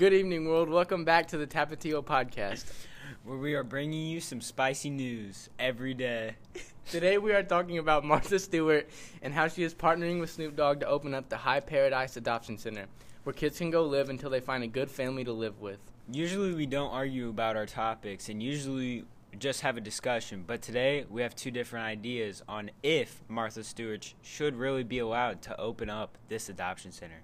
[0.00, 0.70] Good evening, world.
[0.70, 2.64] Welcome back to the Tapatio podcast.
[3.22, 6.36] where we are bringing you some spicy news every day.
[6.90, 8.88] Today we are talking about Martha Stewart
[9.20, 12.56] and how she is partnering with Snoop Dogg to open up the High Paradise Adoption
[12.56, 12.86] Center,
[13.24, 15.80] where kids can go live until they find a good family to live with.
[16.10, 19.04] Usually we don't argue about our topics and usually
[19.38, 24.14] just have a discussion, but today we have two different ideas on if Martha Stewart
[24.22, 27.20] should really be allowed to open up this adoption center.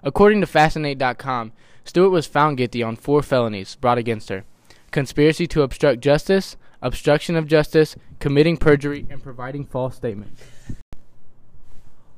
[0.05, 1.53] According to Fascinate.com,
[1.85, 4.45] Stewart was found guilty on four felonies brought against her
[4.93, 10.43] conspiracy to obstruct justice, obstruction of justice, committing perjury, and providing false statements.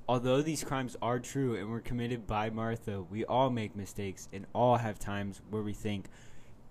[0.07, 4.45] Although these crimes are true and were committed by Martha, we all make mistakes and
[4.53, 6.07] all have times where we think,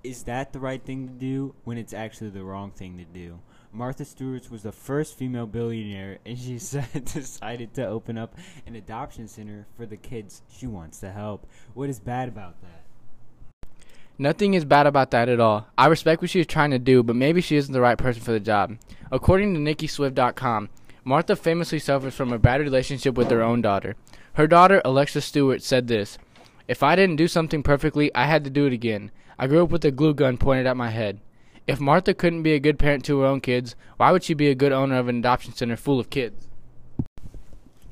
[0.03, 3.39] is that the right thing to do when it's actually the wrong thing to do?
[3.71, 6.53] Martha Stewart was the first female billionaire, and she
[7.13, 8.35] decided to open up
[8.67, 11.47] an adoption center for the kids she wants to help.
[11.73, 12.72] What is bad about that?
[14.23, 15.67] Nothing is bad about that at all.
[15.77, 18.21] I respect what she is trying to do, but maybe she isn't the right person
[18.21, 18.77] for the job.
[19.11, 20.69] According to NickiSwift.com,
[21.03, 23.97] Martha famously suffers from a bad relationship with her own daughter.
[24.35, 26.17] Her daughter, Alexa Stewart, said this
[26.69, 29.11] If I didn't do something perfectly, I had to do it again.
[29.37, 31.19] I grew up with a glue gun pointed at my head.
[31.67, 34.47] If Martha couldn't be a good parent to her own kids, why would she be
[34.47, 36.47] a good owner of an adoption center full of kids?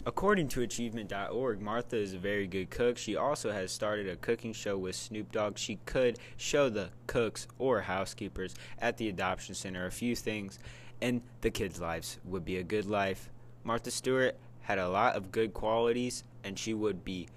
[0.04, 2.98] According to Achievement.org, Martha is a very good cook.
[2.98, 5.60] She also has started a cooking show with Snoop Dogg.
[5.60, 10.58] She could show the cooks or housekeepers at the adoption center a few things,
[11.02, 13.30] and the kids' lives would be a good life.
[13.64, 17.28] Martha Stewart had a lot of good qualities, and she would be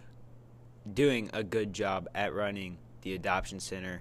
[0.94, 4.00] doing a good job at running the adoption center.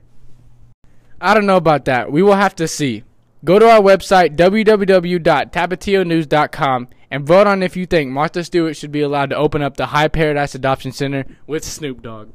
[1.20, 2.14] I don't know about that.
[2.14, 3.04] We will have to see.
[3.46, 9.02] Go to our website, www.tapationews.com, and vote on if you think Martha Stewart should be
[9.02, 12.30] allowed to open up the High Paradise Adoption Center with Snoop Dogg.